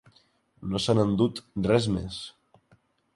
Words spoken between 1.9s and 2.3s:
més.